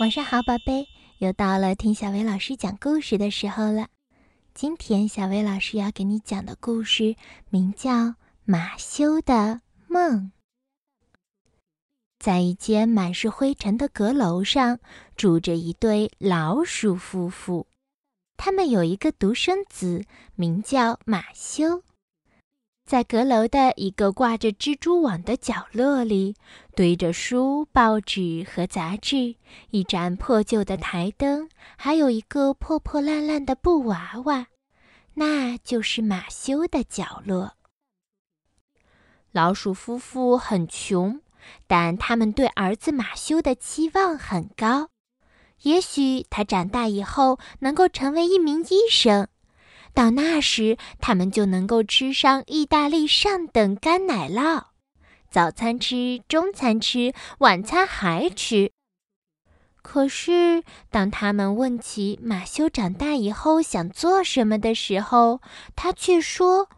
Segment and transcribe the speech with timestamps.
[0.00, 3.86] 晚上好，宝贝，又到了听小薇老师讲故事的时候了。
[4.52, 7.14] 今天小薇老师要给你讲的故事
[7.48, 7.92] 名叫
[8.44, 10.32] 《马修的梦》。
[12.18, 14.80] 在一间满是灰尘的阁楼上，
[15.14, 17.68] 住着一对老鼠夫妇，
[18.36, 20.04] 他们有一个独生子，
[20.34, 21.84] 名叫马修。
[22.84, 26.36] 在阁楼的一个挂着蜘蛛网的角落里，
[26.76, 29.36] 堆着书、报纸和杂志，
[29.70, 34.48] 一盏破旧的台灯，还有一个破破烂烂的布娃娃，
[35.14, 37.54] 那就是马修的角落。
[39.32, 41.22] 老鼠夫妇很穷，
[41.66, 44.90] 但他们对儿子马修的期望很高，
[45.62, 49.28] 也许他长大以后能够成为一名医生。
[49.94, 54.64] 到那时，他们就能够吃上意大利上等干奶酪，
[55.30, 58.72] 早餐吃，中餐吃，晚餐还吃。
[59.82, 65.40] 可是，当他们问起马修长大以后想做什么的时候，
[65.76, 66.68] 他却说：“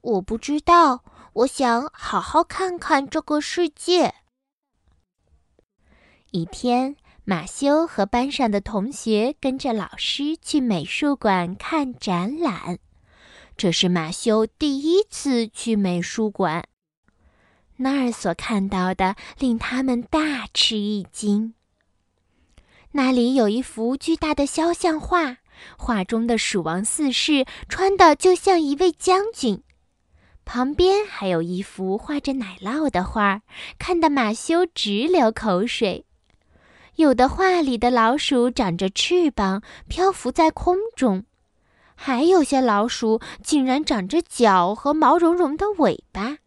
[0.00, 4.14] 我不知道，我想好好看看这个世界。”
[6.30, 6.96] 一天。
[7.24, 12.80] 马修和班上的同学跟着老师去美术馆看展览，
[13.56, 16.64] 这是马修第一次去美术馆。
[17.76, 21.54] 那儿所看到的令他们大吃一惊。
[22.90, 25.38] 那里有一幅巨大的肖像画，
[25.78, 29.62] 画中的蜀王四世穿的就像一位将军。
[30.44, 33.42] 旁边还有一幅画着奶酪的画，
[33.78, 36.04] 看得马修直流口水。
[36.96, 41.22] 有的画里的老鼠长着翅膀，漂浮在空中；
[41.94, 46.38] 还有些老鼠竟然长着脚和毛茸茸的尾巴。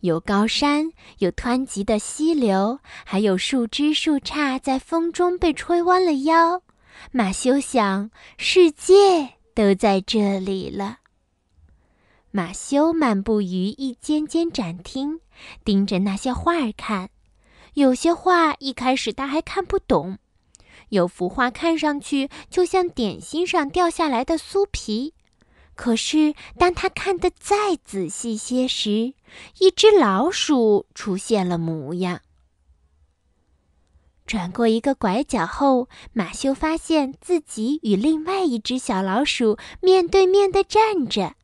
[0.00, 6.62] 有高山，有湍急的溪流，还有树枝树杈在风中被吹弯了腰。
[7.10, 10.98] 马修想，世界都在这里了。
[12.30, 15.20] 马修漫步于一间间展厅，
[15.64, 17.08] 盯着那些画儿看。
[17.78, 20.18] 有些画一开始他还看不懂，
[20.88, 25.14] 有幅画看上去就像点心上掉下来的酥皮，
[25.76, 29.14] 可是当他看得再仔细些时，
[29.60, 32.20] 一只老鼠出现了模样。
[34.26, 41.36] 转过一个拐角后，马修发现自己与另外一只小老鼠面对面的站着，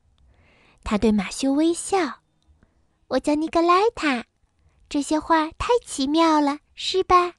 [0.83, 2.22] 他对马修微笑
[3.06, 4.25] ：“我叫尼格莱塔。”
[4.89, 7.34] 这些画太奇妙了，是吧？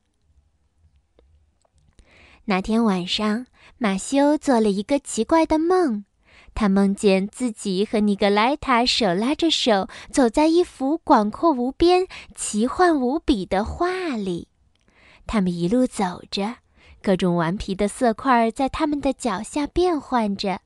[2.45, 3.47] 那天晚上，
[3.77, 6.05] 马修做了一个奇怪的梦。
[6.53, 14.47] 他梦见自己和尼格莱塔手拉着手，走在一幅广阔无边、奇幻无比的画里。
[15.27, 16.57] 他们一路走着，
[17.01, 20.61] 各种顽皮的色块在他们的脚下变换着，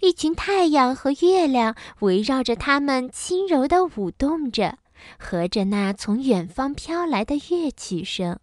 [0.00, 4.78] 一群太阳和月亮围绕着他们轻柔地舞动着。
[5.18, 8.38] 和着那从远方飘来的乐曲声，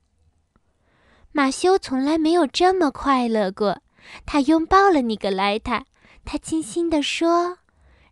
[1.31, 3.81] 马修从来没有这么快乐过。
[4.25, 5.86] 他拥抱了尼格莱塔，
[6.25, 7.59] 他轻轻地说：“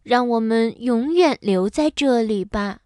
[0.04, 2.80] 让我们永远留在这里吧。”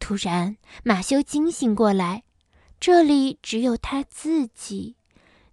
[0.00, 2.24] 突然，马修惊醒过来，
[2.80, 4.96] 这里只有他自己，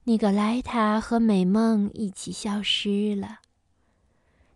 [0.03, 3.39] 尼格莱塔和美梦一起消失了。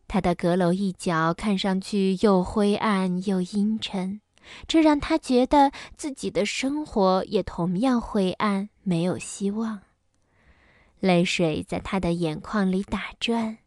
[0.07, 4.21] 他的阁楼一角看上去又灰暗又阴沉，
[4.67, 9.81] 这让他觉得自己的生活也同样灰暗，没有希望。
[10.99, 13.57] 泪水在他的眼眶里打转。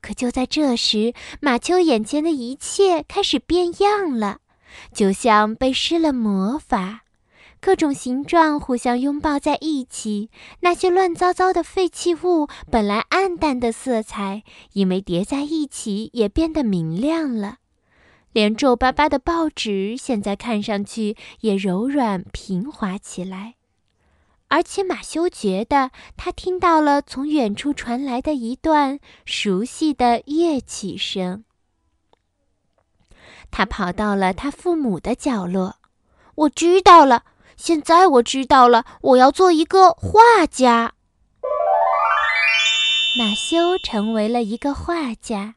[0.00, 4.38] 可就在这时，马丘眼前的一切开始变样了，
[4.92, 7.01] 就像被施了魔法。
[7.64, 10.30] 各种形状互相拥抱在一起，
[10.60, 14.42] 那些乱糟糟的废弃物本来暗淡的色彩，
[14.72, 17.58] 因为叠在一起也变得明亮了。
[18.32, 23.54] 连皱巴巴的报纸现在看上去也柔软平滑起来，
[24.48, 31.44] 而且马修觉得他听到了从远处传来的一段熟悉的乐曲声。
[33.52, 35.76] 他跑到了他父母的角落，
[36.34, 37.22] 我知道了。
[37.56, 40.94] 现在我知道了，我要做一个画家。
[43.18, 45.56] 马修成为了一个画家，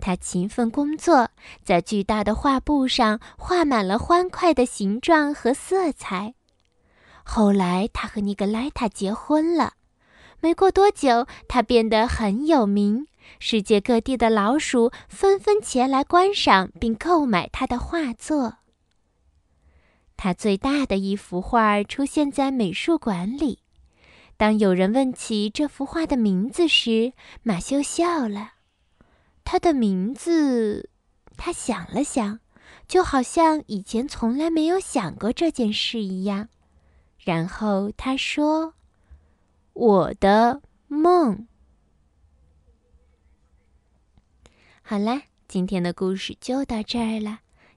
[0.00, 1.28] 他勤奋工作，
[1.64, 6.34] 在巨大的画布上画满了欢快的形状和色彩。
[7.22, 9.74] 后来，他和尼格莱塔结婚了。
[10.40, 13.06] 没过多久，他变得很有名，
[13.38, 18.54] 世界各地的老鼠纷纷前来观赏并购买他的画作。
[20.22, 23.60] 他最大的一幅画出现在美术馆里。
[24.36, 28.52] 当有人问起这幅画的名字时，马修笑了。
[29.44, 30.90] 他的名字，
[31.38, 32.40] 他想了想，
[32.86, 36.50] 就好像以前从来没有想过这件事一样。
[37.18, 38.74] 然后他说
[39.72, 41.48] ：“我的梦。”
[44.84, 47.38] 好啦，今天的故事就到这儿了。